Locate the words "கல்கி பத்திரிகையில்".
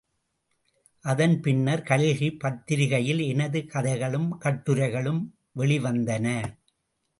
1.81-3.19